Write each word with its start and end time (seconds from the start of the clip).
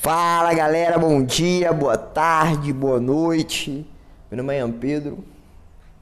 Fala 0.00 0.52
galera, 0.52 0.98
bom 0.98 1.24
dia, 1.24 1.72
boa 1.72 1.96
tarde, 1.96 2.72
boa 2.72 3.00
noite. 3.00 3.86
Meu 4.30 4.38
nome 4.38 4.54
é 4.54 4.58
Ian 4.58 4.70
Pedro, 4.70 5.24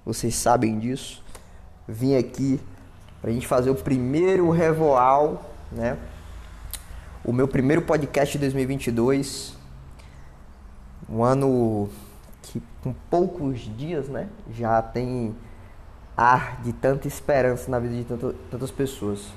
vocês 0.05 0.34
sabem 0.34 0.79
disso. 0.79 1.23
Vim 1.87 2.17
aqui 2.17 2.60
pra 3.20 3.31
gente 3.31 3.47
fazer 3.47 3.70
o 3.70 3.75
primeiro 3.76 4.50
Revoal, 4.50 5.49
né? 5.70 5.97
O 7.25 7.33
meu 7.33 7.47
primeiro 7.47 7.83
podcast 7.83 8.32
de 8.32 8.39
2022. 8.41 9.57
Um 11.09 11.23
ano 11.23 11.89
que 12.43 12.61
com 12.83 12.93
poucos 13.09 13.61
dias, 13.61 14.09
né? 14.09 14.29
Já 14.53 14.83
tem 14.83 15.35
ar 16.17 16.61
de 16.63 16.73
tanta 16.73 17.07
esperança 17.07 17.71
na 17.71 17.79
vida 17.79 17.95
de 17.95 18.05
tanto, 18.05 18.35
tantas 18.51 18.71
pessoas. 18.73 19.29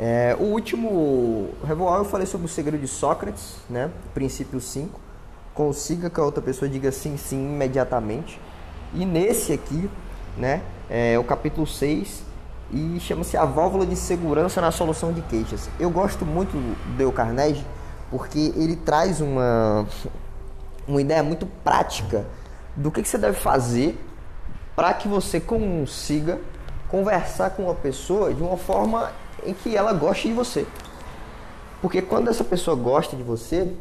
É, 0.00 0.36
o 0.38 0.44
último 0.44 1.48
Revoal 1.66 1.98
eu 1.98 2.04
falei 2.04 2.24
sobre 2.24 2.46
o 2.46 2.48
segredo 2.48 2.80
de 2.80 2.86
Sócrates, 2.86 3.56
né? 3.68 3.90
Princípio 4.14 4.60
5. 4.60 5.00
Consiga 5.52 6.08
que 6.08 6.20
a 6.20 6.22
outra 6.22 6.40
pessoa 6.40 6.68
diga 6.68 6.92
sim, 6.92 7.16
sim 7.16 7.36
imediatamente. 7.36 8.40
E 8.94 9.04
nesse 9.04 9.52
aqui, 9.52 9.90
né? 10.36 10.62
É 10.88 11.18
o 11.18 11.24
capítulo 11.24 11.66
6 11.66 12.22
e 12.70 13.00
chama-se 13.00 13.36
A 13.36 13.44
Válvula 13.44 13.84
de 13.84 13.96
Segurança 13.96 14.60
na 14.60 14.70
Solução 14.70 15.12
de 15.12 15.20
Queixas. 15.22 15.68
Eu 15.80 15.90
gosto 15.90 16.24
muito 16.24 16.52
do 16.52 16.96
Dale 16.96 17.10
Carnegie 17.10 17.66
porque 18.08 18.52
ele 18.56 18.76
traz 18.76 19.20
uma, 19.20 19.84
uma 20.86 21.00
ideia 21.00 21.24
muito 21.24 21.44
prática 21.64 22.24
do 22.76 22.92
que, 22.92 23.02
que 23.02 23.08
você 23.08 23.18
deve 23.18 23.38
fazer 23.38 23.98
para 24.76 24.94
que 24.94 25.08
você 25.08 25.40
consiga 25.40 26.38
conversar 26.88 27.50
com 27.50 27.64
uma 27.64 27.74
pessoa 27.74 28.32
de 28.32 28.40
uma 28.40 28.56
forma 28.56 29.10
em 29.48 29.54
que 29.54 29.76
ela 29.76 29.92
goste 29.92 30.28
de 30.28 30.34
você. 30.34 30.66
Porque 31.80 32.02
quando 32.02 32.28
essa 32.28 32.44
pessoa 32.44 32.76
gosta 32.76 33.16
de 33.16 33.22
você, 33.22 33.72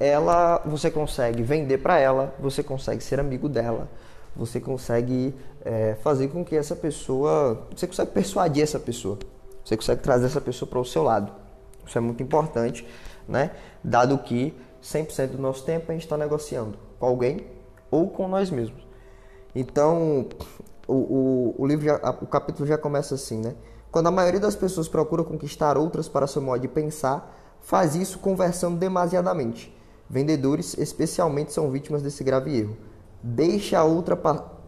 ela 0.00 0.62
você 0.64 0.90
consegue 0.90 1.42
vender 1.42 1.78
para 1.78 1.98
ela, 1.98 2.34
você 2.38 2.62
consegue 2.62 3.02
ser 3.02 3.20
amigo 3.20 3.48
dela, 3.48 3.88
você 4.34 4.60
consegue 4.60 5.34
é, 5.64 5.96
fazer 6.02 6.28
com 6.28 6.44
que 6.44 6.56
essa 6.56 6.74
pessoa, 6.74 7.66
você 7.74 7.86
consegue 7.86 8.10
persuadir 8.12 8.62
essa 8.62 8.78
pessoa, 8.78 9.18
você 9.64 9.76
consegue 9.76 10.02
trazer 10.02 10.26
essa 10.26 10.40
pessoa 10.40 10.68
para 10.68 10.78
o 10.78 10.84
seu 10.84 11.02
lado. 11.02 11.32
Isso 11.86 11.96
é 11.96 12.00
muito 12.00 12.22
importante, 12.22 12.86
né? 13.28 13.50
Dado 13.82 14.16
que 14.18 14.54
100% 14.82 15.32
do 15.32 15.38
nosso 15.38 15.64
tempo 15.64 15.90
a 15.90 15.94
gente 15.94 16.04
está 16.04 16.16
negociando 16.16 16.78
com 16.98 17.06
alguém 17.06 17.46
ou 17.90 18.08
com 18.08 18.28
nós 18.28 18.50
mesmos. 18.50 18.86
Então, 19.54 20.28
o, 20.86 20.94
o, 20.94 21.54
o 21.58 21.66
livro, 21.66 21.84
já, 21.84 21.96
o 22.20 22.26
capítulo 22.26 22.66
já 22.66 22.78
começa 22.78 23.14
assim, 23.14 23.40
né? 23.40 23.54
Quando 23.90 24.08
a 24.08 24.10
maioria 24.10 24.40
das 24.40 24.54
pessoas 24.54 24.86
procura 24.86 25.24
conquistar 25.24 25.78
outras 25.78 26.08
para 26.08 26.26
seu 26.26 26.42
modo 26.42 26.60
de 26.60 26.68
pensar, 26.68 27.34
faz 27.60 27.94
isso 27.94 28.18
conversando 28.18 28.76
demasiadamente. 28.76 29.74
Vendedores, 30.08 30.76
especialmente, 30.78 31.52
são 31.52 31.70
vítimas 31.70 32.02
desse 32.02 32.22
grave 32.22 32.56
erro. 32.56 32.76
Deixe 33.22 33.74
a 33.74 33.84
outra 33.84 34.16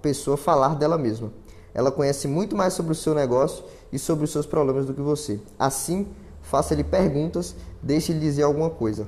pessoa 0.03 0.37
falar 0.37 0.75
dela 0.75 0.99
mesma. 0.99 1.33
Ela 1.73 1.93
conhece 1.93 2.27
muito 2.27 2.57
mais 2.57 2.73
sobre 2.73 2.93
o 2.93 2.97
seu 2.97 3.15
negócio 3.15 3.65
e 3.93 3.99
sobre 3.99 4.25
os 4.25 4.33
seus 4.33 4.47
problemas 4.47 4.87
do 4.87 4.95
que 4.95 5.01
você. 5.01 5.41
Assim, 5.59 6.09
faça-lhe 6.43 6.83
perguntas, 6.83 7.55
deixe-lhe 7.83 8.19
dizer 8.19 8.43
alguma 8.43 8.71
coisa. 8.71 9.07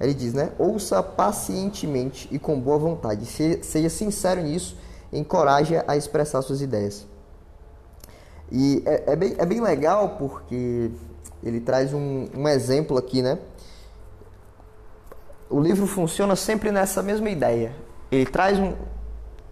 Ele 0.00 0.14
diz, 0.14 0.32
né? 0.32 0.52
Ouça 0.58 1.02
pacientemente 1.02 2.28
e 2.30 2.38
com 2.38 2.58
boa 2.58 2.78
vontade. 2.78 3.26
Seja 3.26 3.90
sincero 3.90 4.40
nisso, 4.40 4.76
encoraje 5.12 5.74
a 5.86 5.96
expressar 5.96 6.40
suas 6.42 6.60
ideias. 6.60 7.06
E 8.50 8.82
é, 8.86 9.12
é, 9.12 9.16
bem, 9.16 9.34
é 9.38 9.46
bem 9.46 9.60
legal 9.60 10.16
porque 10.18 10.90
ele 11.42 11.60
traz 11.60 11.92
um, 11.92 12.28
um 12.34 12.48
exemplo 12.48 12.96
aqui, 12.96 13.22
né? 13.22 13.38
O 15.50 15.60
livro 15.60 15.86
funciona 15.86 16.36
sempre 16.36 16.70
nessa 16.70 17.02
mesma 17.02 17.30
ideia. 17.30 17.74
Ele 18.10 18.26
traz 18.26 18.58
um, 18.58 18.74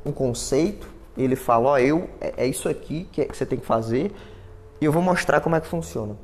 um 0.05 0.13
conceito, 0.13 0.89
ele 1.17 1.37
fala, 1.37 1.71
ó, 1.71 1.73
oh, 1.73 1.79
eu, 1.79 2.09
é, 2.21 2.45
é, 2.45 2.47
isso 2.47 2.69
aqui 2.69 3.09
que, 3.13 3.21
é, 3.21 3.25
que 3.25 3.37
você 3.37 3.47
tem 3.47 3.59
que 3.59 3.67
fazer, 3.67 4.13
e 4.81 4.85
eu 4.85 4.93
vou 4.93 5.03
mostrar 5.03 5.41
como 5.41 5.57
é 5.57 5.61
que 5.61 5.67
funciona. 5.67 6.17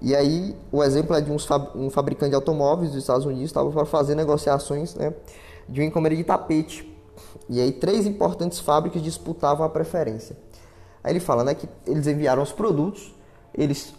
E 0.00 0.14
aí, 0.14 0.54
o 0.70 0.82
exemplo 0.82 1.14
é 1.16 1.20
de 1.20 1.30
um 1.30 1.88
fabricante 1.88 2.30
de 2.30 2.34
automóveis 2.34 2.90
dos 2.90 3.00
Estados 3.00 3.24
Unidos 3.24 3.46
estava 3.46 3.70
para 3.70 3.86
fazer 3.86 4.14
negociações 4.14 4.94
né, 4.94 5.14
de 5.68 5.80
uma 5.80 5.86
encomenda 5.86 6.16
de 6.16 6.24
tapete. 6.24 6.92
E 7.48 7.60
aí, 7.60 7.72
três 7.72 8.04
importantes 8.04 8.58
fábricas 8.58 9.00
disputavam 9.00 9.64
a 9.64 9.68
preferência. 9.68 10.36
Aí 11.04 11.12
ele 11.12 11.20
fala 11.20 11.44
né, 11.44 11.54
que 11.54 11.68
eles 11.86 12.06
enviaram 12.06 12.42
os 12.42 12.50
produtos, 12.50 13.14
eles 13.54 13.94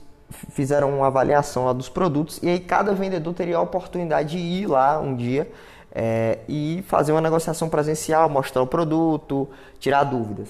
fizeram 0.49 0.97
uma 0.97 1.07
avaliação 1.07 1.65
lá 1.65 1.73
dos 1.73 1.87
produtos 1.87 2.39
e 2.41 2.49
aí 2.49 2.59
cada 2.59 2.93
vendedor 2.93 3.31
teria 3.35 3.57
a 3.57 3.61
oportunidade 3.61 4.31
de 4.31 4.37
ir 4.39 4.65
lá 4.65 4.99
um 4.99 5.15
dia 5.15 5.49
é, 5.91 6.39
e 6.49 6.83
fazer 6.87 7.11
uma 7.11 7.21
negociação 7.21 7.69
presencial, 7.69 8.27
mostrar 8.27 8.63
o 8.63 8.67
produto, 8.67 9.47
tirar 9.79 10.03
dúvidas. 10.03 10.49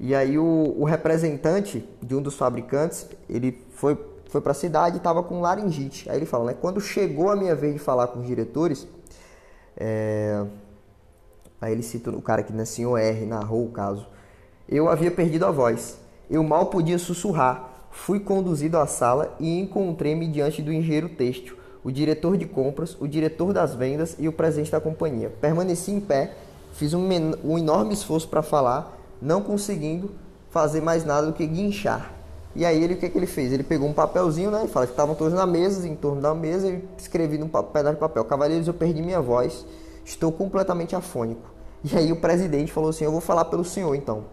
E 0.00 0.14
aí 0.14 0.38
o, 0.38 0.74
o 0.76 0.84
representante 0.84 1.88
de 2.02 2.14
um 2.14 2.20
dos 2.20 2.34
fabricantes, 2.34 3.06
ele 3.30 3.64
foi, 3.70 3.96
foi 4.28 4.40
para 4.40 4.52
a 4.52 4.54
cidade 4.54 4.96
e 4.96 4.98
estava 4.98 5.22
com 5.22 5.40
laringite. 5.40 6.10
Aí 6.10 6.16
ele 6.16 6.26
fala, 6.26 6.46
né, 6.46 6.56
quando 6.60 6.80
chegou 6.80 7.30
a 7.30 7.36
minha 7.36 7.54
vez 7.54 7.72
de 7.72 7.78
falar 7.78 8.08
com 8.08 8.20
os 8.20 8.26
diretores, 8.26 8.86
é, 9.76 10.44
aí 11.60 11.72
ele 11.72 11.82
cita 11.82 12.10
o 12.10 12.20
cara 12.20 12.42
que 12.42 12.52
na 12.52 12.66
senhor 12.66 12.98
R 12.98 13.24
narrou 13.24 13.64
o 13.64 13.70
caso, 13.70 14.06
eu 14.68 14.88
havia 14.88 15.10
perdido 15.10 15.46
a 15.46 15.50
voz. 15.50 15.98
Eu 16.30 16.44
mal 16.44 16.66
podia 16.66 16.98
sussurrar. 16.98 17.86
Fui 17.90 18.20
conduzido 18.20 18.76
à 18.76 18.86
sala 18.86 19.34
e 19.40 19.58
encontrei-me 19.58 20.28
diante 20.28 20.60
do 20.60 20.72
engenheiro 20.72 21.08
têxtil, 21.08 21.56
o 21.82 21.90
diretor 21.90 22.36
de 22.36 22.44
compras, 22.44 22.96
o 23.00 23.08
diretor 23.08 23.52
das 23.52 23.74
vendas 23.74 24.14
e 24.18 24.28
o 24.28 24.32
presidente 24.32 24.70
da 24.70 24.80
companhia. 24.80 25.32
Permaneci 25.40 25.90
em 25.90 26.00
pé, 26.00 26.34
fiz 26.74 26.92
um, 26.92 27.08
um 27.42 27.58
enorme 27.58 27.94
esforço 27.94 28.28
para 28.28 28.42
falar, 28.42 28.96
não 29.22 29.42
conseguindo 29.42 30.10
fazer 30.50 30.82
mais 30.82 31.04
nada 31.04 31.26
do 31.26 31.32
que 31.32 31.46
guinchar. 31.46 32.14
E 32.54 32.64
aí 32.64 32.82
ele 32.82 32.94
o 32.94 32.96
que, 32.98 33.08
que 33.08 33.16
ele 33.16 33.26
fez? 33.26 33.52
Ele 33.52 33.62
pegou 33.62 33.88
um 33.88 33.92
papelzinho, 33.92 34.50
né? 34.50 34.64
E 34.64 34.68
fala 34.68 34.86
que 34.86 34.92
estavam 34.92 35.14
todos 35.14 35.32
na 35.32 35.46
mesa, 35.46 35.86
em 35.88 35.94
torno 35.94 36.20
da 36.20 36.34
mesa, 36.34 36.68
e 36.68 36.82
escrevi 36.96 37.38
num 37.38 37.48
pedaço 37.48 37.94
de 37.94 38.00
papel. 38.00 38.24
Cavaleiros, 38.24 38.66
eu 38.66 38.74
perdi 38.74 39.00
minha 39.00 39.20
voz, 39.20 39.64
estou 40.04 40.30
completamente 40.30 40.94
afônico. 40.94 41.48
E 41.84 41.96
aí 41.96 42.12
o 42.12 42.16
presidente 42.16 42.72
falou 42.72 42.90
assim: 42.90 43.04
Eu 43.04 43.12
vou 43.12 43.20
falar 43.20 43.44
pelo 43.46 43.64
senhor 43.64 43.94
então. 43.94 44.24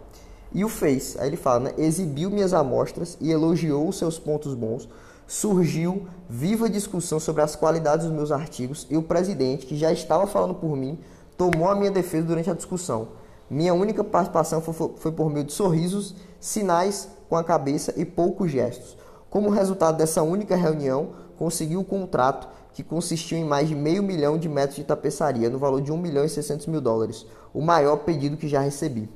E 0.56 0.64
o 0.64 0.70
fez. 0.70 1.18
Aí 1.20 1.28
ele 1.28 1.36
fala, 1.36 1.60
né? 1.60 1.74
Exibiu 1.78 2.32
minhas 2.32 2.54
amostras 2.54 3.18
e 3.20 3.30
elogiou 3.30 3.90
os 3.90 3.98
seus 3.98 4.18
pontos 4.18 4.54
bons. 4.54 4.88
Surgiu 5.28 6.08
viva 6.30 6.70
discussão 6.70 7.20
sobre 7.20 7.42
as 7.42 7.58
qualidades 7.58 8.06
dos 8.06 8.16
meus 8.16 8.32
artigos 8.32 8.88
e 8.90 8.96
o 8.96 9.04
presidente, 9.04 9.66
que 9.66 9.76
já 9.76 9.92
estava 9.92 10.26
falando 10.26 10.56
por 10.56 10.78
mim, 10.78 10.98
tomou 11.38 11.68
a 11.68 11.76
minha 11.76 11.92
defesa 11.92 12.28
durante 12.28 12.50
a 12.50 12.54
discussão. 12.54 13.10
Minha 13.50 13.74
única 13.74 14.02
participação 14.02 14.62
foi, 14.62 15.12
por 15.12 15.30
meio 15.30 15.46
de 15.46 15.52
sorrisos, 15.52 16.16
sinais 16.40 17.10
com 17.28 17.36
a 17.36 17.44
cabeça 17.44 17.94
e 17.98 18.06
poucos 18.06 18.50
gestos. 18.50 18.96
Como 19.30 19.50
resultado 19.50 19.98
dessa 19.98 20.24
única 20.24 20.56
reunião, 20.56 21.10
consegui 21.38 21.76
o 21.76 21.84
contrato 21.84 22.48
que 22.72 22.82
consistiu 22.82 23.38
em 23.38 23.44
mais 23.44 23.68
de 23.68 23.76
meio 23.76 24.02
milhão 24.02 24.38
de 24.38 24.48
metros 24.48 24.78
de 24.78 24.86
tapeçaria, 24.86 25.50
no 25.50 25.60
valor 25.60 25.82
de 25.82 25.92
1 25.92 25.98
milhão 25.98 26.24
e 26.24 26.30
600 26.30 26.68
mil 26.68 26.80
dólares, 26.80 27.26
o 27.54 27.62
maior 27.62 27.98
pedido 27.98 28.38
que 28.38 28.48
já 28.48 28.62
recebi. 28.62 29.10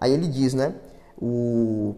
Aí 0.00 0.12
ele 0.12 0.26
diz, 0.26 0.54
né? 0.54 0.74
O, 1.20 1.94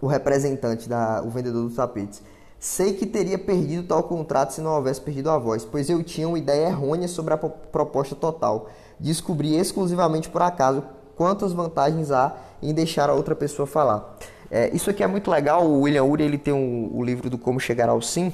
o 0.00 0.06
representante, 0.06 0.88
da, 0.88 1.22
o 1.24 1.30
vendedor 1.30 1.62
dos 1.62 1.76
tapetes. 1.76 2.22
Sei 2.58 2.92
que 2.94 3.06
teria 3.06 3.38
perdido 3.38 3.86
tal 3.86 4.02
contrato 4.02 4.50
se 4.50 4.60
não 4.60 4.72
houvesse 4.72 5.00
perdido 5.00 5.30
a 5.30 5.38
voz, 5.38 5.64
pois 5.64 5.88
eu 5.88 6.02
tinha 6.02 6.26
uma 6.26 6.38
ideia 6.38 6.66
errônea 6.66 7.06
sobre 7.06 7.32
a 7.34 7.36
proposta 7.36 8.16
total. 8.16 8.68
Descobri 8.98 9.54
exclusivamente 9.54 10.28
por 10.28 10.42
acaso 10.42 10.82
quantas 11.16 11.52
vantagens 11.52 12.10
há 12.10 12.36
em 12.60 12.74
deixar 12.74 13.08
a 13.08 13.14
outra 13.14 13.36
pessoa 13.36 13.64
falar. 13.64 14.16
É, 14.50 14.74
isso 14.74 14.90
aqui 14.90 15.04
é 15.04 15.06
muito 15.06 15.30
legal. 15.30 15.64
O 15.66 15.82
William 15.82 16.02
Ury 16.04 16.24
ele 16.24 16.38
tem 16.38 16.52
um, 16.52 16.90
o 16.92 17.04
livro 17.04 17.30
do 17.30 17.38
Como 17.38 17.60
Chegar 17.60 17.88
ao 17.88 18.02
Sim. 18.02 18.32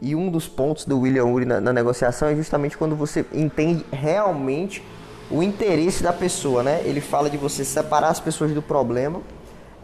E 0.00 0.14
um 0.14 0.30
dos 0.30 0.46
pontos 0.46 0.84
do 0.84 1.00
William 1.00 1.24
Ury 1.24 1.46
na, 1.46 1.60
na 1.60 1.72
negociação 1.72 2.28
é 2.28 2.36
justamente 2.36 2.76
quando 2.76 2.94
você 2.94 3.24
entende 3.32 3.84
realmente 3.90 4.84
o 5.30 5.42
interesse 5.42 6.02
da 6.02 6.12
pessoa, 6.12 6.62
né? 6.62 6.82
Ele 6.84 7.00
fala 7.00 7.28
de 7.28 7.36
você 7.36 7.64
separar 7.64 8.08
as 8.08 8.20
pessoas 8.20 8.52
do 8.52 8.62
problema 8.62 9.20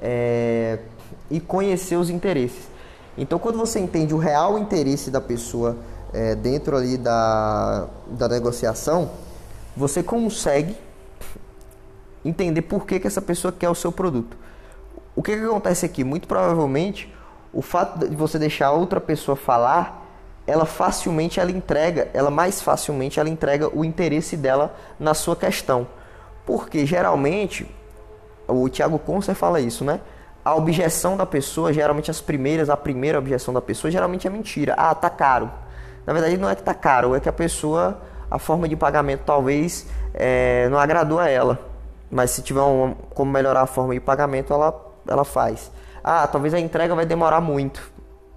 é, 0.01 0.79
e 1.31 1.41
conhecer 1.41 1.97
os 1.97 2.11
interesses. 2.11 2.71
Então, 3.17 3.39
quando 3.39 3.59
você 3.59 3.79
entende 3.79 4.15
o 4.15 4.19
real 4.19 4.59
interesse 4.59 5.11
da 5.11 5.21
pessoa 5.21 5.77
é, 6.13 6.35
dentro 6.35 6.77
ali 6.77 6.97
da, 6.97 7.89
da 8.07 8.29
negociação, 8.29 9.11
você 9.77 10.03
consegue 10.03 10.77
entender 12.25 12.63
por 12.63 12.87
que, 12.87 13.01
que 13.01 13.07
essa 13.07 13.21
pessoa 13.21 13.53
quer 13.53 13.69
o 13.69 13.75
seu 13.75 13.91
produto. 13.91 14.37
O 15.15 15.23
que, 15.23 15.37
que 15.37 15.45
acontece 15.45 15.85
aqui? 15.85 16.05
Muito 16.05 16.29
provavelmente, 16.29 17.13
o 17.53 17.61
fato 17.61 18.09
de 18.09 18.15
você 18.15 18.39
deixar 18.39 18.71
outra 18.71 19.01
pessoa 19.01 19.37
falar 19.37 20.02
ela 20.47 20.65
facilmente 20.65 21.39
ela 21.39 21.51
entrega, 21.51 22.09
ela 22.13 22.31
mais 22.31 22.61
facilmente 22.61 23.21
ela 23.21 23.29
entrega 23.29 23.69
o 23.77 23.85
interesse 23.85 24.37
dela 24.37 24.75
na 24.99 25.15
sua 25.15 25.37
questão. 25.37 25.87
Porque 26.45 26.85
geralmente, 26.85 27.67
o 28.49 28.69
Tiago 28.69 28.99
Concer 28.99 29.35
fala 29.35 29.61
isso, 29.61 29.85
né? 29.85 30.01
A 30.45 30.55
objeção 30.57 31.17
da 31.17 31.25
pessoa, 31.25 31.73
geralmente 31.73 32.11
as 32.11 32.21
primeiras, 32.21 32.69
a 32.69 32.77
primeira 32.77 33.19
objeção 33.19 33.55
da 33.55 33.61
pessoa 33.61 33.91
geralmente 33.91 34.27
é 34.27 34.31
mentira. 34.31 34.75
Ah, 34.77 34.95
tá 34.95 35.09
caro. 35.09 35.51
Na 36.05 36.13
verdade, 36.13 36.37
não 36.37 36.51
é 36.51 36.57
que 36.57 36.63
tá 36.63 36.75
caro, 36.75 37.15
é 37.15 37.21
que 37.21 37.29
a 37.29 37.33
pessoa, 37.33 38.01
a 38.29 38.39
forma 38.39 38.69
de 38.69 38.75
pagamento 38.75 39.23
talvez 39.25 39.87
é, 40.13 40.69
não 40.69 40.79
agradou 40.79 41.21
a 41.21 41.29
ela. 41.29 41.59
Mas 42.11 42.33
se 42.33 42.43
tiver 42.43 42.61
um, 42.61 42.95
como 43.15 43.31
melhorar 43.31 43.63
a 43.63 43.67
forma 43.67 43.95
de 43.95 44.01
pagamento, 44.01 44.53
ela, 44.53 44.75
ela 45.07 45.25
faz. 45.25 45.71
Ah, 46.03 46.27
talvez 46.27 46.53
a 46.53 46.59
entrega 46.59 46.95
vai 46.95 47.07
demorar 47.07 47.41
muito. 47.41 47.93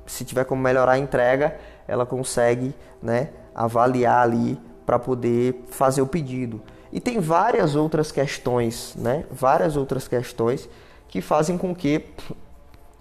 Se 0.05 0.23
tiver 0.23 0.45
como 0.45 0.61
melhorar 0.61 0.93
a 0.93 0.97
entrega, 0.99 1.57
ela 1.87 2.05
consegue 2.05 2.73
né, 3.01 3.29
avaliar 3.53 4.21
ali 4.21 4.59
para 4.85 4.99
poder 4.99 5.63
fazer 5.69 6.01
o 6.01 6.07
pedido. 6.07 6.61
E 6.91 6.99
tem 6.99 7.19
várias 7.19 7.75
outras 7.75 8.11
questões, 8.11 8.95
né? 8.95 9.25
Várias 9.29 9.75
outras 9.75 10.07
questões 10.07 10.69
que 11.07 11.21
fazem 11.21 11.57
com 11.57 11.75
que 11.75 12.05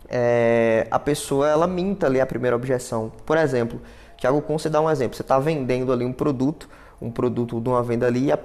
é, 0.09 0.87
a 0.91 0.99
pessoa 0.99 1.49
ela 1.49 1.67
minta 1.67 2.07
ali 2.07 2.21
a 2.21 2.27
primeira 2.27 2.57
objeção. 2.57 3.13
Por 3.25 3.37
exemplo, 3.37 3.81
Tiago 4.17 4.43
você 4.49 4.69
dá 4.69 4.81
um 4.81 4.91
exemplo. 4.91 5.17
Você 5.17 5.23
está 5.23 5.39
vendendo 5.39 5.93
ali 5.93 6.05
um 6.05 6.13
produto, 6.13 6.69
um 7.01 7.11
produto 7.11 7.61
de 7.61 7.69
uma 7.69 7.83
venda 7.83 8.07
ali, 8.07 8.33
é, 8.33 8.39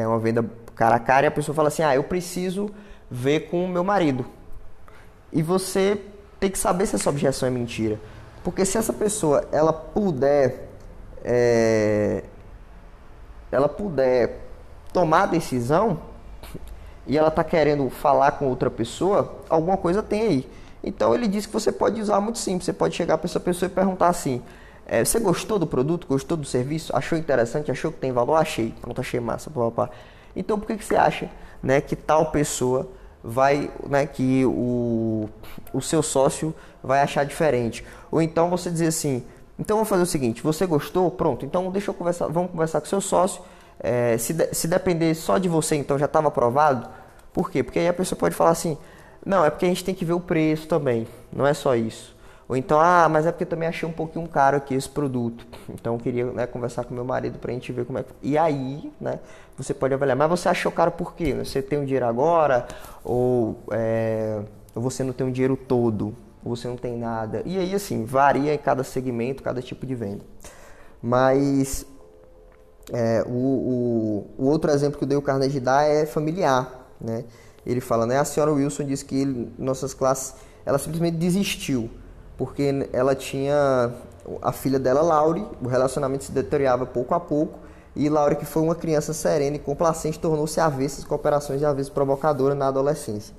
é 0.00 0.06
uma 0.06 0.18
venda 0.18 0.44
cara 0.74 0.96
a 0.96 1.00
cara, 1.00 1.26
e 1.26 1.28
a 1.28 1.30
pessoa 1.30 1.54
fala 1.54 1.68
assim: 1.68 1.82
Ah, 1.82 1.94
eu 1.94 2.04
preciso 2.04 2.70
ver 3.10 3.48
com 3.48 3.64
o 3.64 3.68
meu 3.68 3.84
marido. 3.84 4.26
E 5.32 5.42
você 5.42 6.00
tem 6.38 6.50
que 6.50 6.58
saber 6.58 6.86
se 6.86 6.96
essa 6.96 7.08
objeção 7.08 7.46
é 7.46 7.50
mentira. 7.50 7.98
Porque 8.42 8.64
se 8.64 8.76
essa 8.76 8.92
pessoa 8.92 9.46
ela 9.52 9.72
puder 9.72 10.68
é, 11.24 12.24
ela 13.50 13.68
puder 13.68 14.40
tomar 14.92 15.24
a 15.24 15.26
decisão 15.26 16.00
e 17.06 17.18
ela 17.18 17.28
está 17.28 17.44
querendo 17.44 17.88
falar 17.90 18.32
com 18.32 18.46
outra 18.46 18.70
pessoa, 18.70 19.40
alguma 19.48 19.76
coisa 19.76 20.02
tem 20.02 20.22
aí. 20.22 20.50
Então 20.82 21.14
ele 21.14 21.28
diz 21.28 21.46
que 21.46 21.52
você 21.52 21.70
pode 21.70 22.00
usar 22.00 22.20
muito 22.20 22.38
simples. 22.38 22.64
Você 22.64 22.72
pode 22.72 22.94
chegar 22.94 23.18
para 23.18 23.26
essa 23.26 23.38
pessoa 23.38 23.70
e 23.70 23.72
perguntar 23.72 24.08
assim: 24.08 24.42
é, 24.86 25.04
Você 25.04 25.20
gostou 25.20 25.58
do 25.58 25.66
produto? 25.66 26.06
Gostou 26.06 26.36
do 26.36 26.44
serviço? 26.44 26.94
Achou 26.96 27.16
interessante? 27.16 27.70
Achou 27.70 27.92
que 27.92 27.98
tem 27.98 28.10
valor? 28.10 28.34
Achei. 28.34 28.74
Pronto, 28.80 29.00
achei 29.00 29.20
massa. 29.20 29.50
Pá, 29.50 29.70
pá. 29.70 29.90
Então 30.34 30.58
por 30.58 30.66
que, 30.66 30.76
que 30.76 30.84
você 30.84 30.96
acha 30.96 31.30
né, 31.62 31.80
que 31.80 31.94
tal 31.94 32.32
pessoa 32.32 32.88
vai, 33.22 33.70
né, 33.88 34.06
que 34.06 34.44
o, 34.44 35.28
o 35.72 35.80
seu 35.80 36.02
sócio 36.02 36.54
vai 36.82 37.00
achar 37.00 37.24
diferente? 37.24 37.84
Ou 38.10 38.20
então 38.20 38.50
você 38.50 38.70
dizer 38.70 38.88
assim: 38.88 39.24
Então 39.58 39.76
vamos 39.76 39.88
fazer 39.88 40.02
o 40.02 40.06
seguinte: 40.06 40.42
Você 40.42 40.66
gostou? 40.66 41.10
Pronto. 41.10 41.44
Então 41.44 41.70
deixa 41.70 41.90
eu 41.90 41.94
conversar. 41.94 42.28
Vamos 42.28 42.50
conversar 42.50 42.80
com 42.80 42.86
seu 42.86 43.00
sócio. 43.00 43.42
É, 43.80 44.16
se, 44.18 44.32
de, 44.32 44.54
se 44.54 44.68
depender 44.68 45.14
só 45.14 45.38
de 45.38 45.48
você, 45.48 45.76
então 45.76 45.98
já 45.98 46.06
estava 46.06 46.28
aprovado. 46.28 46.88
Por 47.32 47.50
quê? 47.50 47.62
Porque 47.62 47.78
aí 47.78 47.88
a 47.88 47.94
pessoa 47.94 48.18
pode 48.18 48.34
falar 48.34 48.50
assim: 48.50 48.76
não, 49.24 49.44
é 49.44 49.50
porque 49.50 49.64
a 49.64 49.68
gente 49.68 49.84
tem 49.84 49.94
que 49.94 50.04
ver 50.04 50.12
o 50.12 50.20
preço 50.20 50.66
também, 50.66 51.06
não 51.32 51.46
é 51.46 51.54
só 51.54 51.74
isso. 51.74 52.11
Ou 52.52 52.56
então, 52.56 52.78
ah, 52.78 53.08
mas 53.08 53.24
é 53.24 53.32
porque 53.32 53.46
também 53.46 53.66
achei 53.66 53.88
um 53.88 53.92
pouquinho 53.92 54.28
caro 54.28 54.58
aqui 54.58 54.74
esse 54.74 54.86
produto. 54.86 55.46
Então 55.70 55.94
eu 55.94 55.98
queria 55.98 56.26
né, 56.26 56.46
conversar 56.46 56.84
com 56.84 56.92
meu 56.92 57.02
marido 57.02 57.38
pra 57.38 57.50
gente 57.50 57.72
ver 57.72 57.86
como 57.86 57.98
é 57.98 58.02
que. 58.02 58.12
E 58.20 58.36
aí, 58.36 58.92
né, 59.00 59.20
você 59.56 59.72
pode 59.72 59.94
avaliar. 59.94 60.14
Mas 60.18 60.28
você 60.28 60.50
achou 60.50 60.70
caro 60.70 60.90
por 60.90 61.14
quê? 61.14 61.32
Você 61.32 61.62
tem 61.62 61.78
um 61.78 61.84
dinheiro 61.86 62.04
agora? 62.04 62.68
Ou, 63.02 63.58
é, 63.70 64.42
você 64.74 65.02
não 65.02 65.14
tem 65.14 65.26
um 65.26 65.32
dinheiro 65.32 65.56
todo? 65.56 66.14
Ou 66.44 66.54
você 66.54 66.68
não 66.68 66.76
tem 66.76 66.98
nada? 66.98 67.40
E 67.46 67.56
aí, 67.56 67.74
assim, 67.74 68.04
varia 68.04 68.52
em 68.52 68.58
cada 68.58 68.84
segmento, 68.84 69.42
cada 69.42 69.62
tipo 69.62 69.86
de 69.86 69.94
venda. 69.94 70.22
Mas 71.02 71.86
é, 72.92 73.24
o, 73.26 73.30
o, 73.30 74.26
o, 74.36 74.46
outro 74.46 74.70
exemplo 74.70 74.98
que 74.98 75.04
eu 75.04 75.08
dei 75.08 75.16
o 75.16 75.22
Carnegie 75.22 75.58
dá 75.58 75.84
é 75.84 76.04
familiar, 76.04 76.86
né? 77.00 77.24
Ele 77.64 77.80
fala, 77.80 78.04
né? 78.04 78.18
A 78.18 78.26
senhora 78.26 78.52
Wilson 78.52 78.84
disse 78.84 79.06
que 79.06 79.18
ele, 79.18 79.50
nossas 79.58 79.94
classes, 79.94 80.34
ela 80.66 80.76
simplesmente 80.76 81.16
desistiu 81.16 81.88
porque 82.42 82.88
ela 82.92 83.14
tinha 83.14 83.92
a 84.42 84.50
filha 84.50 84.76
dela, 84.76 85.00
Laure, 85.00 85.46
o 85.62 85.68
relacionamento 85.68 86.24
se 86.24 86.32
deteriorava 86.32 86.84
pouco 86.84 87.14
a 87.14 87.20
pouco 87.20 87.56
e 87.94 88.08
Laure, 88.08 88.34
que 88.34 88.44
foi 88.44 88.62
uma 88.62 88.74
criança 88.74 89.12
serena 89.12 89.54
e 89.54 89.58
complacente, 89.60 90.18
tornou-se 90.18 90.58
avessa 90.58 90.98
às 90.98 91.04
cooperações 91.04 91.60
de 91.60 91.64
avessa 91.64 91.92
provocadora 91.92 92.52
na 92.52 92.66
adolescência. 92.66 93.32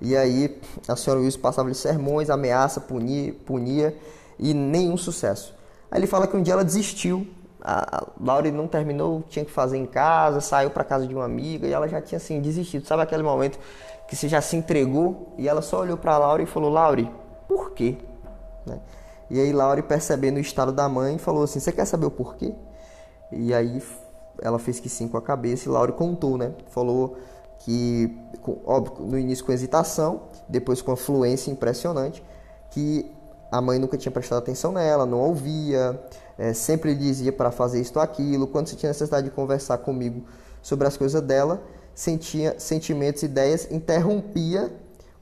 E 0.00 0.16
aí 0.16 0.58
a 0.88 0.96
senhora 0.96 1.20
Wilson 1.20 1.38
passava-lhe 1.38 1.74
sermões, 1.74 2.30
ameaça, 2.30 2.80
punia, 2.80 3.34
punia 3.44 3.94
e 4.38 4.54
nenhum 4.54 4.96
sucesso. 4.96 5.54
Aí 5.90 6.00
ele 6.00 6.06
fala 6.06 6.26
que 6.26 6.34
um 6.34 6.42
dia 6.42 6.54
ela 6.54 6.64
desistiu 6.64 7.26
a 7.60 8.06
Laura 8.18 8.50
não 8.50 8.66
terminou, 8.66 9.22
tinha 9.28 9.44
que 9.44 9.50
fazer 9.50 9.76
em 9.76 9.84
casa, 9.84 10.40
saiu 10.40 10.70
para 10.70 10.82
casa 10.82 11.06
de 11.06 11.14
uma 11.14 11.26
amiga 11.26 11.66
e 11.66 11.74
ela 11.74 11.86
já 11.86 12.00
tinha 12.00 12.16
assim 12.16 12.40
desistido. 12.40 12.86
Sabe 12.86 13.02
aquele 13.02 13.22
momento 13.22 13.58
que 14.08 14.16
você 14.16 14.30
já 14.30 14.40
se 14.40 14.56
entregou 14.56 15.34
e 15.36 15.46
ela 15.46 15.60
só 15.60 15.80
olhou 15.80 15.98
para 15.98 16.16
Laura 16.16 16.42
e 16.42 16.46
falou: 16.46 16.70
"Laure, 16.70 17.10
por 17.46 17.72
quê?" 17.72 17.98
Né? 18.66 18.78
E 19.30 19.40
aí 19.40 19.52
Laure 19.52 19.82
percebendo 19.82 20.36
o 20.36 20.40
estado 20.40 20.72
da 20.72 20.88
mãe 20.88 21.18
falou 21.18 21.44
assim: 21.44 21.60
"Você 21.60 21.72
quer 21.72 21.84
saber 21.84 22.06
o 22.06 22.10
porquê?" 22.10 22.54
E 23.32 23.54
aí 23.54 23.82
ela 24.42 24.58
fez 24.58 24.80
que 24.80 24.88
sim 24.88 25.08
com 25.08 25.16
a 25.16 25.22
cabeça 25.22 25.68
e 25.68 25.72
Laure 25.72 25.92
contou, 25.92 26.36
né? 26.36 26.52
Falou 26.68 27.16
que 27.60 28.16
óbvio, 28.64 29.06
no 29.06 29.18
início 29.18 29.44
com 29.44 29.52
hesitação, 29.52 30.22
depois 30.48 30.82
com 30.82 30.92
a 30.92 30.96
fluência 30.96 31.50
impressionante, 31.50 32.22
que 32.70 33.10
a 33.50 33.60
mãe 33.60 33.78
nunca 33.78 33.96
tinha 33.96 34.12
prestado 34.12 34.38
atenção 34.38 34.72
nela, 34.72 35.06
não 35.06 35.20
ouvia, 35.20 36.00
é, 36.38 36.52
sempre 36.52 36.94
dizia 36.94 37.32
para 37.32 37.50
fazer 37.50 37.80
isto 37.80 37.96
ou 37.96 38.02
aquilo. 38.02 38.46
Quando 38.46 38.68
você 38.68 38.76
tinha 38.76 38.90
necessidade 38.90 39.28
de 39.28 39.34
conversar 39.34 39.78
comigo 39.78 40.24
sobre 40.62 40.86
as 40.86 40.96
coisas 40.96 41.20
dela, 41.22 41.62
sentia 41.94 42.58
sentimentos, 42.58 43.22
ideias, 43.22 43.70
interrompia 43.70 44.70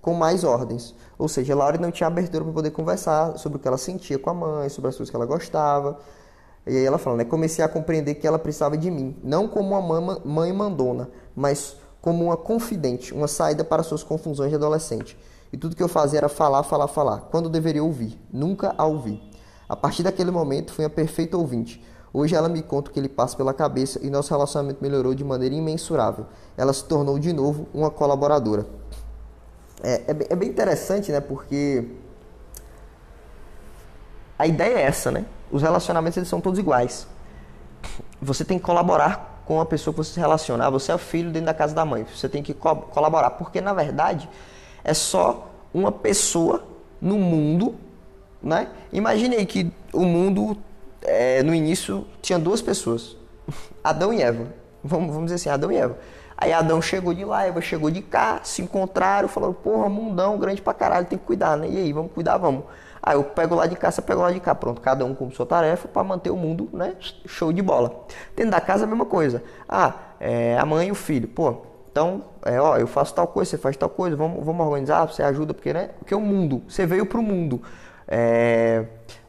com 0.01 0.15
mais 0.15 0.43
ordens. 0.43 0.95
Ou 1.19 1.29
seja, 1.29 1.55
Laura 1.55 1.79
não 1.79 1.91
tinha 1.91 2.07
abertura 2.07 2.45
para 2.45 2.53
poder 2.53 2.71
conversar 2.71 3.39
sobre 3.39 3.59
o 3.59 3.61
que 3.61 3.69
ela 3.69 3.79
sentia 3.79 4.19
com 4.19 4.31
a 4.31 4.35
mãe, 4.35 4.69
sobre 4.69 4.89
as 4.89 4.97
coisas 4.97 5.11
que 5.11 5.17
ela 5.17 5.27
gostava. 5.27 5.99
E 6.67 6.77
aí 6.77 6.85
ela 6.85 6.99
fala, 6.99 7.19
né? 7.19 7.25
Comecei 7.25 7.65
a 7.65 7.69
compreender 7.69 8.15
que 8.15 8.27
ela 8.27 8.39
precisava 8.39 8.77
de 8.77 8.91
mim, 8.91 9.17
não 9.23 9.47
como 9.47 9.79
uma 9.79 10.19
mãe 10.25 10.53
mandona, 10.53 11.11
mas 11.37 11.77
como 12.01 12.25
uma 12.25 12.37
confidente, 12.37 13.15
uma 13.15 13.29
saída 13.29 13.65
para 13.65 13.83
suas 13.83 14.03
confusões 14.03 14.51
de 14.51 14.57
adolescente. 14.57 15.17
E 15.53 15.57
tudo 15.57 15.77
que 15.77 15.83
eu 15.83 15.89
fazia 15.89 16.19
era 16.19 16.29
falar, 16.29 16.63
falar, 16.63 16.89
falar, 16.89 17.29
quando 17.31 17.49
deveria 17.49 17.85
ouvir, 17.85 18.19
nunca 18.33 18.75
a 18.77 18.85
ouvir. 18.85 19.23
A 19.69 19.77
partir 19.77 20.03
daquele 20.03 20.31
momento, 20.31 20.73
fui 20.73 20.85
a 20.85 20.91
perfeita 20.91 21.37
ouvinte. 21.37 21.83
Hoje 22.13 22.35
ela 22.35 22.49
me 22.49 22.63
conta 22.63 22.91
o 22.91 22.93
que 22.93 23.01
ele 23.01 23.09
passa 23.09 23.37
pela 23.37 23.53
cabeça 23.53 23.99
e 24.03 24.11
nosso 24.11 24.31
relacionamento 24.31 24.81
melhorou 24.83 25.15
de 25.15 25.25
maneira 25.25 25.55
imensurável. 25.55 26.27
Ela 26.57 26.73
se 26.73 26.85
tornou 26.85 27.19
de 27.19 27.33
novo 27.33 27.67
uma 27.75 27.91
colaboradora. 27.91 28.67
É, 29.85 30.03
é, 30.09 30.27
é 30.31 30.37
bem 30.37 30.49
interessante, 30.49 31.13
né? 31.13 31.21
Porque 31.21 31.85
a 34.39 34.47
ideia 34.47 34.79
é 34.79 34.83
essa, 34.83 35.11
né? 35.11 35.25
Os 35.51 35.63
relacionamentos 35.63 36.17
eles 36.17 36.29
são 36.29 36.41
todos 36.41 36.59
iguais. 36.59 37.07
Você 38.21 38.45
tem 38.45 38.59
que 38.59 38.65
colaborar 38.65 39.43
com 39.47 39.61
a 39.61 39.67
pessoa 39.67 39.93
que 39.93 39.99
você 39.99 40.15
se 40.15 40.21
relaciona. 40.21 40.67
Ah, 40.67 40.71
você 40.71 40.91
é 40.91 40.95
o 40.95 40.99
filho 40.99 41.31
dentro 41.31 41.47
da 41.47 41.55
casa 41.55 41.75
da 41.75 41.85
mãe. 41.85 42.05
Você 42.15 42.29
tem 42.29 42.43
que 42.43 42.55
co 42.55 42.75
colaborar. 42.75 43.31
Porque, 43.31 43.61
na 43.61 43.75
verdade, 43.75 44.29
é 44.83 44.95
só 44.95 45.51
uma 45.73 45.93
pessoa 45.93 46.65
no 47.01 47.19
mundo 47.19 47.77
né? 48.45 48.69
Imaginei 48.93 49.47
que 49.47 49.73
o 49.93 50.05
mundo, 50.05 50.57
é, 51.03 51.43
no 51.43 51.55
início, 51.55 52.07
tinha 52.21 52.39
duas 52.39 52.61
pessoas: 52.61 53.17
Adão 53.83 54.13
e 54.13 54.23
Eva. 54.23 54.47
Vamos, 54.83 55.09
vamos 55.09 55.25
dizer 55.25 55.37
assim, 55.37 55.49
Adão 55.49 55.73
e 55.73 55.77
Eva. 55.77 55.97
Aí 56.37 56.53
Adão 56.53 56.83
chegou 56.83 57.15
de 57.15 57.25
lá, 57.25 57.47
Eva 57.47 57.61
chegou 57.61 57.91
de 57.91 58.03
cá, 58.03 58.41
se 58.43 58.63
encontraram, 58.63 59.29
falaram: 59.29 59.53
porra, 59.53 59.89
mundão 59.89 60.39
grande 60.39 60.61
pra 60.61 60.75
caralho, 60.75 61.07
tem 61.07 61.19
que 61.19 61.25
cuidar, 61.25 61.57
né? 61.57 61.69
E 61.69 61.77
aí, 61.77 61.93
vamos 61.93 62.13
cuidar, 62.13 62.37
vamos. 62.37 62.65
Aí 63.03 63.17
eu 63.17 63.23
pego 63.23 63.55
lá 63.55 63.67
de 63.67 63.77
cá, 63.77 63.91
você 63.91 64.01
pega 64.01 64.21
lá 64.21 64.31
de 64.33 64.41
cá. 64.41 64.55
Pronto, 64.55 64.81
cada 64.81 65.05
um 65.05 65.15
com 65.15 65.31
sua 65.31 65.45
tarefa 65.45 65.87
para 65.87 66.03
manter 66.03 66.31
o 66.31 66.37
mundo, 66.37 66.71
né? 66.73 66.95
Show 67.27 67.53
de 67.53 67.61
bola. 67.61 68.07
Dentro 68.35 68.51
da 68.51 68.61
casa, 68.61 68.85
a 68.85 68.87
mesma 68.87 69.05
coisa. 69.05 69.43
Ah, 69.69 69.95
é, 70.19 70.57
a 70.59 70.65
mãe 70.65 70.89
e 70.89 70.91
o 70.91 70.95
filho. 70.95 71.29
Pô, 71.29 71.59
então, 71.93 72.25
é, 72.45 72.59
ó, 72.59 72.77
eu 72.79 72.87
faço 72.87 73.15
tal 73.15 73.27
coisa, 73.27 73.51
você 73.51 73.59
faz 73.59 73.77
tal 73.77 73.91
coisa, 73.91 74.17
vamos, 74.17 74.45
vamos 74.45 74.67
organizar, 74.67 75.07
você 75.07 75.23
ajuda, 75.23 75.53
porque, 75.53 75.73
né? 75.73 75.91
Porque 75.99 76.15
o 76.15 76.21
mundo, 76.21 76.63
você 76.67 76.87
veio 76.87 77.05
pro 77.05 77.23
mundo. 77.23 77.61
É, 78.09 78.87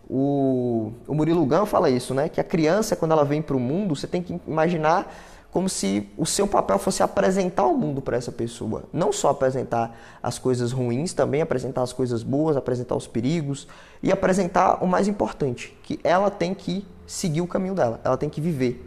o, 0.09 0.93
o 1.07 1.13
Murilo 1.13 1.45
Gun 1.45 1.65
fala 1.65 1.89
isso, 1.89 2.13
né? 2.13 2.29
Que 2.29 2.39
a 2.39 2.43
criança, 2.43 2.95
quando 2.95 3.11
ela 3.11 3.25
vem 3.25 3.41
para 3.41 3.57
o 3.57 3.59
mundo, 3.59 3.95
você 3.95 4.07
tem 4.07 4.21
que 4.21 4.39
imaginar 4.47 5.13
como 5.55 5.69
se 5.69 6.09
o 6.17 6.25
seu 6.25 6.45
papel 6.45 6.77
fosse 6.77 7.01
apresentar 7.01 7.65
o 7.65 7.77
mundo 7.77 8.01
para 8.01 8.17
essa 8.17 8.29
pessoa. 8.29 8.83
Não 8.91 9.13
só 9.13 9.29
apresentar 9.29 9.97
as 10.21 10.37
coisas 10.37 10.73
ruins, 10.73 11.13
também 11.13 11.41
apresentar 11.41 11.81
as 11.81 11.93
coisas 11.93 12.23
boas, 12.23 12.57
apresentar 12.57 12.93
os 12.93 13.07
perigos 13.07 13.65
e 14.03 14.11
apresentar 14.11 14.83
o 14.83 14.85
mais 14.85 15.07
importante, 15.07 15.73
que 15.81 15.97
ela 16.03 16.29
tem 16.29 16.53
que 16.53 16.85
seguir 17.07 17.39
o 17.39 17.47
caminho 17.47 17.73
dela, 17.73 18.01
ela 18.03 18.17
tem 18.17 18.29
que 18.29 18.41
viver. 18.41 18.85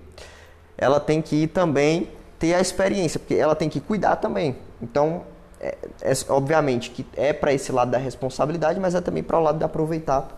Ela 0.76 1.00
tem 1.00 1.22
que 1.22 1.46
também 1.46 2.10
ter 2.38 2.52
a 2.52 2.60
experiência, 2.60 3.18
porque 3.18 3.36
ela 3.36 3.54
tem 3.54 3.70
que 3.70 3.80
cuidar 3.80 4.16
também. 4.16 4.58
Então, 4.82 5.22
é, 5.58 5.74
é, 6.02 6.12
obviamente 6.28 6.90
que 6.90 7.06
é 7.16 7.32
para 7.32 7.50
esse 7.50 7.72
lado 7.72 7.92
da 7.92 7.98
responsabilidade, 7.98 8.78
mas 8.78 8.94
é 8.94 9.00
também 9.00 9.22
para 9.22 9.38
o 9.38 9.42
lado 9.42 9.56
de 9.56 9.64
aproveitar 9.64 10.28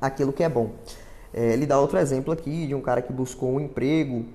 aquilo 0.00 0.32
que 0.32 0.44
é 0.44 0.48
bom. 0.48 0.70
É, 1.34 1.52
ele 1.52 1.66
dá 1.66 1.80
outro 1.80 1.98
exemplo 1.98 2.32
aqui 2.32 2.68
de 2.68 2.74
um 2.74 2.80
cara 2.80 3.02
que 3.02 3.12
buscou 3.12 3.50
um 3.50 3.58
emprego 3.58 4.26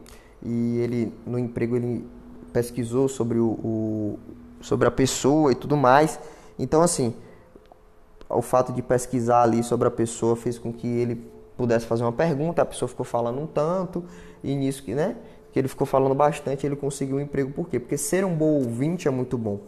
e 0.43 0.77
ele 0.77 1.13
no 1.25 1.39
emprego 1.39 1.75
ele 1.75 2.05
pesquisou 2.53 3.07
sobre 3.07 3.39
o, 3.39 3.47
o 3.47 4.19
sobre 4.61 4.87
a 4.87 4.91
pessoa 4.91 5.51
e 5.51 5.55
tudo 5.55 5.75
mais. 5.75 6.19
Então 6.57 6.81
assim, 6.81 7.13
o 8.29 8.41
fato 8.41 8.71
de 8.73 8.81
pesquisar 8.81 9.43
ali 9.43 9.63
sobre 9.63 9.87
a 9.87 9.91
pessoa 9.91 10.35
fez 10.35 10.57
com 10.57 10.71
que 10.73 10.87
ele 10.87 11.15
pudesse 11.57 11.85
fazer 11.85 12.03
uma 12.03 12.11
pergunta, 12.11 12.61
a 12.61 12.65
pessoa 12.65 12.87
ficou 12.87 13.05
falando 13.05 13.39
um 13.39 13.47
tanto, 13.47 14.03
e 14.43 14.55
nisso 14.55 14.83
que, 14.83 14.93
né? 14.93 15.15
Que 15.51 15.59
ele 15.59 15.67
ficou 15.67 15.87
falando 15.87 16.13
bastante, 16.13 16.65
ele 16.65 16.75
conseguiu 16.75 17.17
um 17.17 17.19
emprego. 17.19 17.51
Por 17.51 17.69
quê? 17.69 17.79
Porque 17.79 17.97
ser 17.97 18.25
um 18.25 18.35
bom 18.35 18.55
ouvinte 18.55 19.07
é 19.07 19.11
muito 19.11 19.37
bom. 19.37 19.59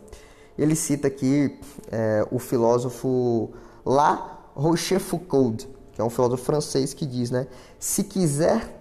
Ele 0.58 0.76
cita 0.76 1.08
aqui 1.08 1.58
é, 1.92 2.28
o 2.32 2.40
filósofo 2.40 3.52
La 3.86 4.40
Rochefoucauld, 4.56 5.68
que 5.94 6.02
é 6.02 6.04
um 6.04 6.10
filósofo 6.10 6.44
francês 6.44 6.94
que 6.94 7.06
diz, 7.06 7.32
né? 7.32 7.48
Se 7.80 8.04
quiser 8.04 8.77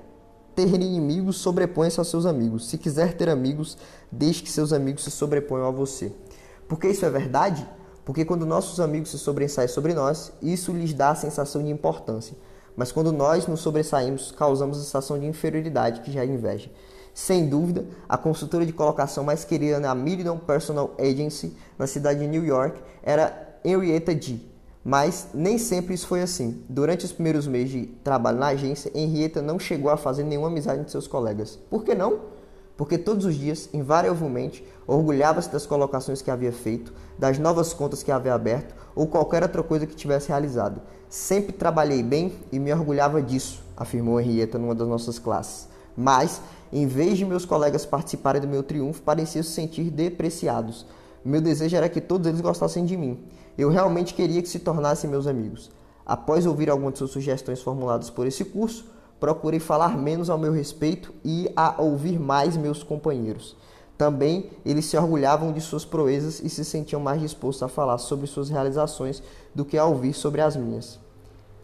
ter 0.56 0.68
inimigos, 0.68 1.36
sobreponha-se 1.36 2.00
aos 2.00 2.08
seus 2.08 2.24
amigos. 2.24 2.66
Se 2.68 2.78
quiser 2.78 3.14
ter 3.14 3.28
amigos, 3.28 3.76
deixe 4.10 4.42
que 4.42 4.50
seus 4.50 4.72
amigos 4.72 5.04
se 5.04 5.10
sobreponham 5.10 5.68
a 5.68 5.70
você. 5.70 6.10
Por 6.66 6.80
que 6.80 6.88
isso 6.88 7.04
é 7.04 7.10
verdade? 7.10 7.68
Porque 8.06 8.24
quando 8.24 8.46
nossos 8.46 8.80
amigos 8.80 9.10
se 9.10 9.18
sobressaem 9.18 9.68
sobre 9.68 9.92
nós, 9.92 10.32
isso 10.40 10.72
lhes 10.72 10.94
dá 10.94 11.10
a 11.10 11.14
sensação 11.14 11.62
de 11.62 11.68
importância. 11.68 12.34
Mas 12.74 12.90
quando 12.90 13.12
nós 13.12 13.46
nos 13.46 13.60
sobressaímos, 13.60 14.32
causamos 14.32 14.78
a 14.78 14.82
sensação 14.82 15.18
de 15.18 15.26
inferioridade, 15.26 16.00
que 16.00 16.10
já 16.10 16.22
é 16.22 16.26
inveja. 16.26 16.70
Sem 17.12 17.48
dúvida, 17.48 17.86
a 18.08 18.16
consultora 18.16 18.64
de 18.64 18.72
colocação 18.72 19.24
mais 19.24 19.44
querida 19.44 19.78
na 19.78 19.94
Million 19.94 20.38
Personal 20.38 20.94
Agency, 20.98 21.56
na 21.78 21.86
cidade 21.86 22.20
de 22.20 22.26
New 22.26 22.44
York, 22.44 22.80
era 23.02 23.58
Henrietta 23.64 24.14
D. 24.14 24.40
Mas 24.88 25.26
nem 25.34 25.58
sempre 25.58 25.94
isso 25.94 26.06
foi 26.06 26.22
assim. 26.22 26.62
Durante 26.68 27.04
os 27.04 27.10
primeiros 27.10 27.44
meses 27.48 27.70
de 27.70 27.86
trabalho 28.04 28.38
na 28.38 28.46
agência, 28.46 28.88
Henrietta 28.94 29.42
não 29.42 29.58
chegou 29.58 29.90
a 29.90 29.96
fazer 29.96 30.22
nenhuma 30.22 30.46
amizade 30.46 30.78
entre 30.78 30.92
seus 30.92 31.08
colegas. 31.08 31.58
Por 31.68 31.82
que 31.82 31.92
não? 31.92 32.20
Porque 32.76 32.96
todos 32.96 33.26
os 33.26 33.34
dias, 33.34 33.68
invariavelmente, 33.74 34.64
orgulhava-se 34.86 35.50
das 35.50 35.66
colocações 35.66 36.22
que 36.22 36.30
havia 36.30 36.52
feito, 36.52 36.94
das 37.18 37.36
novas 37.36 37.72
contas 37.72 38.04
que 38.04 38.12
havia 38.12 38.32
aberto 38.32 38.76
ou 38.94 39.08
qualquer 39.08 39.42
outra 39.42 39.60
coisa 39.60 39.88
que 39.88 39.96
tivesse 39.96 40.28
realizado. 40.28 40.80
Sempre 41.08 41.52
trabalhei 41.52 42.00
bem 42.00 42.34
e 42.52 42.60
me 42.60 42.72
orgulhava 42.72 43.20
disso, 43.20 43.64
afirmou 43.76 44.20
Henrietta 44.20 44.56
numa 44.56 44.72
das 44.72 44.86
nossas 44.86 45.18
classes. 45.18 45.66
Mas, 45.96 46.40
em 46.72 46.86
vez 46.86 47.18
de 47.18 47.24
meus 47.24 47.44
colegas 47.44 47.84
participarem 47.84 48.40
do 48.40 48.46
meu 48.46 48.62
triunfo, 48.62 49.02
pareciam 49.02 49.42
se 49.42 49.50
sentir 49.50 49.90
depreciados. 49.90 50.86
Meu 51.24 51.40
desejo 51.40 51.76
era 51.76 51.88
que 51.88 52.00
todos 52.00 52.28
eles 52.28 52.40
gostassem 52.40 52.84
de 52.84 52.96
mim. 52.96 53.18
Eu 53.56 53.70
realmente 53.70 54.14
queria 54.14 54.42
que 54.42 54.48
se 54.48 54.58
tornassem 54.58 55.08
meus 55.08 55.26
amigos. 55.26 55.70
Após 56.04 56.46
ouvir 56.46 56.70
algumas 56.70 56.94
de 56.94 56.98
suas 56.98 57.10
sugestões 57.10 57.62
formuladas 57.62 58.10
por 58.10 58.26
esse 58.26 58.44
curso, 58.44 58.84
procurei 59.18 59.58
falar 59.58 59.96
menos 59.96 60.28
ao 60.28 60.38
meu 60.38 60.52
respeito 60.52 61.12
e 61.24 61.50
a 61.56 61.74
ouvir 61.80 62.18
mais 62.18 62.56
meus 62.56 62.82
companheiros. 62.82 63.56
Também 63.96 64.50
eles 64.64 64.84
se 64.84 64.96
orgulhavam 64.96 65.52
de 65.52 65.60
suas 65.60 65.84
proezas 65.84 66.40
e 66.40 66.50
se 66.50 66.64
sentiam 66.64 67.00
mais 67.00 67.20
dispostos 67.20 67.62
a 67.62 67.68
falar 67.68 67.96
sobre 67.98 68.26
suas 68.26 68.50
realizações 68.50 69.22
do 69.54 69.64
que 69.64 69.78
a 69.78 69.86
ouvir 69.86 70.12
sobre 70.12 70.42
as 70.42 70.54
minhas. 70.54 70.98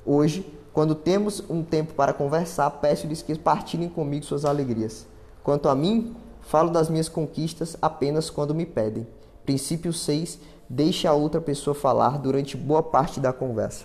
Hoje, 0.04 0.46
quando 0.72 0.94
temos 0.94 1.44
um 1.50 1.62
tempo 1.62 1.92
para 1.92 2.14
conversar, 2.14 2.70
peço-lhes 2.70 3.20
que 3.20 3.38
partilhem 3.38 3.90
comigo 3.90 4.24
suas 4.24 4.46
alegrias. 4.46 5.06
Quanto 5.44 5.68
a 5.68 5.74
mim, 5.74 6.16
falo 6.40 6.70
das 6.70 6.88
minhas 6.88 7.08
conquistas 7.08 7.76
apenas 7.82 8.30
quando 8.30 8.54
me 8.54 8.64
pedem. 8.64 9.06
Princípio 9.44 9.92
6 9.92 10.38
deixe 10.72 11.06
a 11.06 11.12
outra 11.12 11.38
pessoa 11.38 11.74
falar 11.74 12.16
durante 12.16 12.56
boa 12.56 12.82
parte 12.82 13.20
da 13.20 13.30
conversa. 13.30 13.84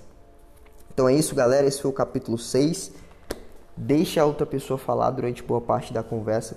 Então 0.94 1.08
é 1.10 1.14
isso, 1.14 1.36
galera. 1.36 1.68
Esse 1.68 1.82
foi 1.82 1.92
o 1.92 1.94
capítulo 1.94 2.38
6. 2.38 2.94
Deixe 3.76 4.18
a 4.22 4.26
outra 4.26 4.46
pessoa 4.46 4.78
falar 4.78 5.12
durante 5.12 5.44
boa 5.44 5.60
parte 5.60 5.92
da 5.92 6.02
conversa. 6.02 6.56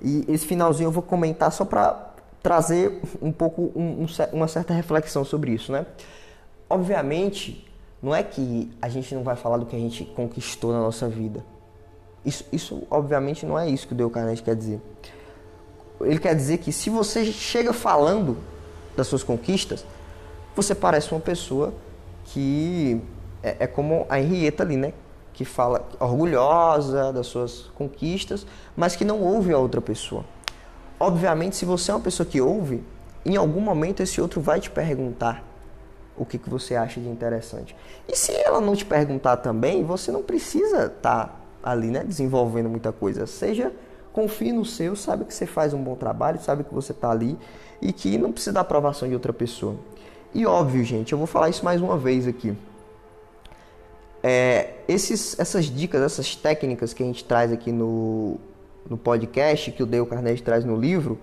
E 0.00 0.24
esse 0.28 0.46
finalzinho 0.46 0.86
eu 0.86 0.92
vou 0.92 1.02
comentar 1.02 1.50
só 1.50 1.64
para 1.64 2.14
trazer 2.40 3.00
um 3.20 3.32
pouco 3.32 3.72
um, 3.74 4.04
um, 4.04 4.06
uma 4.32 4.46
certa 4.46 4.72
reflexão 4.72 5.24
sobre 5.24 5.50
isso, 5.50 5.72
né? 5.72 5.84
Obviamente, 6.70 7.68
não 8.00 8.14
é 8.14 8.22
que 8.22 8.70
a 8.80 8.88
gente 8.88 9.12
não 9.16 9.24
vai 9.24 9.34
falar 9.34 9.56
do 9.56 9.66
que 9.66 9.74
a 9.74 9.78
gente 9.78 10.04
conquistou 10.04 10.72
na 10.72 10.80
nossa 10.80 11.08
vida. 11.08 11.44
Isso, 12.24 12.44
isso 12.52 12.84
obviamente, 12.88 13.44
não 13.44 13.58
é 13.58 13.68
isso 13.68 13.88
que 13.88 13.94
o 13.94 13.96
Dale 13.96 14.10
Carnegie 14.10 14.44
quer 14.44 14.54
dizer. 14.54 14.80
Ele 16.00 16.20
quer 16.20 16.36
dizer 16.36 16.58
que 16.58 16.72
se 16.72 16.88
você 16.88 17.24
chega 17.26 17.72
falando 17.72 18.38
das 18.96 19.06
suas 19.06 19.22
conquistas, 19.22 19.84
você 20.54 20.74
parece 20.74 21.12
uma 21.12 21.20
pessoa 21.20 21.72
que 22.26 23.00
é, 23.42 23.56
é 23.60 23.66
como 23.66 24.06
a 24.08 24.20
Henrietta 24.20 24.62
ali, 24.62 24.76
né? 24.76 24.92
Que 25.32 25.44
fala 25.44 25.88
orgulhosa 25.98 27.12
das 27.12 27.26
suas 27.26 27.70
conquistas, 27.74 28.46
mas 28.76 28.94
que 28.94 29.04
não 29.04 29.20
ouve 29.20 29.52
a 29.52 29.58
outra 29.58 29.80
pessoa. 29.80 30.24
Obviamente, 31.00 31.56
se 31.56 31.64
você 31.64 31.90
é 31.90 31.94
uma 31.94 32.00
pessoa 32.00 32.26
que 32.26 32.40
ouve, 32.40 32.82
em 33.24 33.36
algum 33.36 33.60
momento 33.60 34.02
esse 34.02 34.20
outro 34.20 34.40
vai 34.40 34.60
te 34.60 34.70
perguntar 34.70 35.42
o 36.16 36.24
que, 36.24 36.38
que 36.38 36.50
você 36.50 36.76
acha 36.76 37.00
de 37.00 37.08
interessante. 37.08 37.74
E 38.06 38.16
se 38.16 38.32
ela 38.32 38.60
não 38.60 38.76
te 38.76 38.84
perguntar 38.84 39.38
também, 39.38 39.82
você 39.82 40.12
não 40.12 40.22
precisa 40.22 40.86
estar 40.86 41.26
tá 41.26 41.34
ali, 41.62 41.88
né, 41.88 42.04
desenvolvendo 42.04 42.68
muita 42.68 42.92
coisa. 42.92 43.26
Seja 43.26 43.72
confie 44.12 44.52
no 44.52 44.64
seu, 44.64 44.94
sabe 44.94 45.24
que 45.24 45.34
você 45.34 45.46
faz 45.46 45.72
um 45.72 45.82
bom 45.82 45.94
trabalho, 45.94 46.40
sabe 46.40 46.64
que 46.64 46.72
você 46.72 46.92
está 46.92 47.10
ali 47.10 47.38
e 47.80 47.92
que 47.92 48.18
não 48.18 48.30
precisa 48.30 48.52
da 48.52 48.60
aprovação 48.60 49.08
de 49.08 49.14
outra 49.14 49.32
pessoa. 49.32 49.76
E 50.34 50.46
óbvio, 50.46 50.84
gente, 50.84 51.12
eu 51.12 51.18
vou 51.18 51.26
falar 51.26 51.48
isso 51.48 51.64
mais 51.64 51.80
uma 51.80 51.98
vez 51.98 52.26
aqui. 52.26 52.56
É, 54.22 54.74
esses, 54.86 55.38
essas 55.38 55.66
dicas, 55.66 56.00
essas 56.00 56.36
técnicas 56.36 56.94
que 56.94 57.02
a 57.02 57.06
gente 57.06 57.24
traz 57.24 57.52
aqui 57.52 57.72
no, 57.72 58.38
no 58.88 58.96
podcast, 58.96 59.72
que 59.72 59.82
o 59.82 59.86
Dale 59.86 60.06
Carnegie 60.06 60.42
traz 60.42 60.64
no 60.64 60.76
livro, 60.76 61.18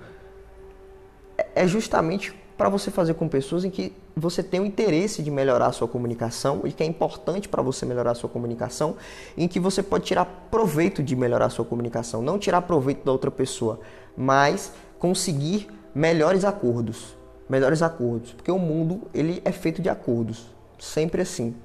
é, 1.37 1.63
é 1.63 1.67
justamente 1.67 2.35
para 2.59 2.67
você 2.67 2.91
fazer 2.91 3.13
com 3.13 3.25
pessoas 3.29 3.63
em 3.63 3.69
que 3.69 3.93
você 4.13 4.43
tem 4.43 4.59
o 4.59 4.65
interesse 4.65 5.23
de 5.23 5.31
melhorar 5.31 5.67
a 5.67 5.71
sua 5.71 5.87
comunicação 5.87 6.63
e 6.65 6.73
que 6.73 6.83
é 6.83 6.85
importante 6.85 7.47
para 7.47 7.61
você 7.61 7.85
melhorar 7.85 8.11
a 8.11 8.15
sua 8.15 8.29
comunicação, 8.29 8.97
em 9.37 9.47
que 9.47 9.61
você 9.61 9.81
pode 9.81 10.03
tirar 10.03 10.25
proveito 10.51 11.01
de 11.01 11.15
melhorar 11.15 11.45
a 11.45 11.49
sua 11.49 11.63
comunicação, 11.63 12.21
não 12.21 12.37
tirar 12.37 12.63
proveito 12.63 13.05
da 13.05 13.13
outra 13.13 13.31
pessoa, 13.31 13.79
mas 14.17 14.73
conseguir 14.99 15.69
melhores 15.95 16.43
acordos, 16.43 17.15
melhores 17.47 17.81
acordos, 17.81 18.33
porque 18.33 18.51
o 18.51 18.59
mundo 18.59 19.03
ele 19.13 19.41
é 19.45 19.53
feito 19.53 19.81
de 19.81 19.87
acordos, 19.87 20.47
sempre 20.77 21.21
assim. 21.21 21.55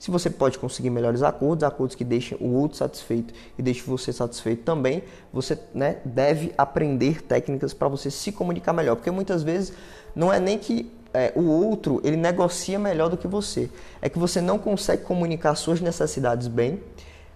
Se 0.00 0.10
você 0.10 0.30
pode 0.30 0.58
conseguir 0.58 0.88
melhores 0.88 1.22
acordos, 1.22 1.62
acordos 1.62 1.94
que 1.94 2.04
deixem 2.04 2.38
o 2.40 2.54
outro 2.54 2.78
satisfeito 2.78 3.34
e 3.58 3.62
deixem 3.62 3.84
você 3.84 4.14
satisfeito 4.14 4.62
também, 4.62 5.02
você 5.30 5.58
né, 5.74 5.98
deve 6.06 6.54
aprender 6.56 7.20
técnicas 7.20 7.74
para 7.74 7.86
você 7.86 8.10
se 8.10 8.32
comunicar 8.32 8.72
melhor, 8.72 8.96
porque 8.96 9.10
muitas 9.10 9.42
vezes 9.42 9.74
não 10.16 10.32
é 10.32 10.40
nem 10.40 10.56
que 10.56 10.90
é, 11.12 11.34
o 11.36 11.42
outro 11.42 12.00
ele 12.02 12.16
negocia 12.16 12.78
melhor 12.78 13.10
do 13.10 13.16
que 13.18 13.28
você. 13.28 13.68
É 14.00 14.08
que 14.08 14.18
você 14.18 14.40
não 14.40 14.58
consegue 14.58 15.02
comunicar 15.02 15.54
suas 15.54 15.82
necessidades 15.82 16.48
bem. 16.48 16.80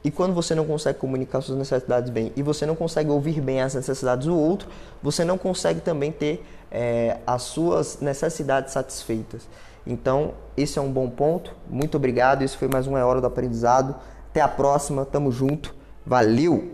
E 0.02 0.10
quando 0.10 0.32
você 0.32 0.54
não 0.54 0.64
consegue 0.64 0.98
comunicar 0.98 1.42
suas 1.42 1.58
necessidades 1.58 2.08
bem 2.08 2.32
e 2.34 2.42
você 2.42 2.64
não 2.64 2.74
consegue 2.74 3.10
ouvir 3.10 3.42
bem 3.42 3.60
as 3.60 3.74
necessidades 3.74 4.26
do 4.26 4.38
outro, 4.38 4.70
você 5.02 5.22
não 5.22 5.36
consegue 5.36 5.82
também 5.82 6.10
ter 6.10 6.42
é, 6.70 7.18
as 7.26 7.42
suas 7.42 8.00
necessidades 8.00 8.72
satisfeitas. 8.72 9.42
Então, 9.86 10.32
esse 10.56 10.78
é 10.78 10.82
um 10.82 10.90
bom 10.90 11.08
ponto. 11.10 11.54
Muito 11.68 11.96
obrigado. 11.96 12.42
Isso 12.42 12.58
foi 12.58 12.68
mais 12.68 12.86
uma 12.86 13.04
hora 13.04 13.20
do 13.20 13.26
aprendizado. 13.26 13.94
Até 14.30 14.40
a 14.40 14.48
próxima. 14.48 15.04
Tamo 15.04 15.32
junto. 15.32 15.74
Valeu! 16.06 16.62